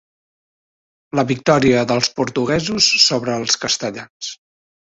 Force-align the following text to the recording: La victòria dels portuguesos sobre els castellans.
La 1.19 1.25
victòria 1.33 1.83
dels 1.93 2.11
portuguesos 2.21 2.89
sobre 3.07 3.37
els 3.43 3.63
castellans. 3.67 4.33